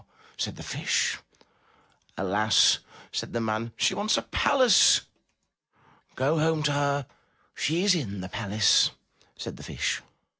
[0.35, 1.19] said the Fish.
[2.17, 2.79] ''Alas!'*
[3.11, 3.71] said the man.
[3.77, 5.01] "She wants a palace.''
[6.15, 7.05] '*Go home to her;
[7.53, 8.89] she is in the palace,
[9.37, 10.01] said the Fish.